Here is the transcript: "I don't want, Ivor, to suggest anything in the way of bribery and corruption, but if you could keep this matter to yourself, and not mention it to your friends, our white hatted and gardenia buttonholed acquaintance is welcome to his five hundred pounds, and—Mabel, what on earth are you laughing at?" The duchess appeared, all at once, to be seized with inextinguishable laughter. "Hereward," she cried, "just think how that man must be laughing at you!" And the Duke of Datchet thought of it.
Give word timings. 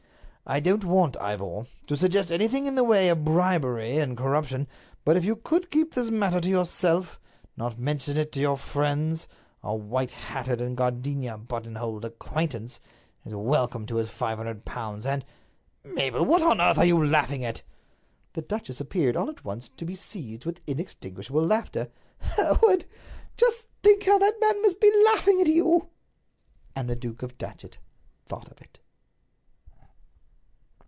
"I 0.43 0.59
don't 0.59 0.83
want, 0.83 1.15
Ivor, 1.15 1.67
to 1.87 1.95
suggest 1.95 2.29
anything 2.29 2.65
in 2.65 2.75
the 2.75 2.83
way 2.83 3.07
of 3.07 3.23
bribery 3.23 3.99
and 3.99 4.17
corruption, 4.17 4.67
but 5.05 5.15
if 5.15 5.23
you 5.23 5.37
could 5.37 5.71
keep 5.71 5.93
this 5.93 6.11
matter 6.11 6.41
to 6.41 6.49
yourself, 6.49 7.21
and 7.43 7.49
not 7.57 7.79
mention 7.79 8.17
it 8.17 8.33
to 8.33 8.41
your 8.41 8.57
friends, 8.57 9.29
our 9.63 9.77
white 9.77 10.11
hatted 10.11 10.59
and 10.59 10.75
gardenia 10.75 11.37
buttonholed 11.37 12.03
acquaintance 12.03 12.81
is 13.23 13.33
welcome 13.33 13.85
to 13.85 13.95
his 13.95 14.09
five 14.09 14.39
hundred 14.39 14.65
pounds, 14.65 15.05
and—Mabel, 15.05 16.25
what 16.25 16.41
on 16.41 16.59
earth 16.59 16.79
are 16.79 16.85
you 16.85 17.01
laughing 17.01 17.45
at?" 17.45 17.61
The 18.33 18.41
duchess 18.41 18.81
appeared, 18.81 19.15
all 19.15 19.29
at 19.29 19.45
once, 19.45 19.69
to 19.69 19.85
be 19.85 19.95
seized 19.95 20.43
with 20.43 20.59
inextinguishable 20.67 21.45
laughter. 21.45 21.89
"Hereward," 22.19 22.57
she 22.57 22.57
cried, 22.67 22.85
"just 23.37 23.65
think 23.83 24.03
how 24.03 24.17
that 24.17 24.37
man 24.41 24.61
must 24.63 24.81
be 24.81 24.91
laughing 25.13 25.39
at 25.39 25.47
you!" 25.47 25.87
And 26.75 26.89
the 26.89 26.97
Duke 26.97 27.23
of 27.23 27.37
Datchet 27.37 27.77
thought 28.27 28.49
of 28.51 28.59
it. 28.61 28.79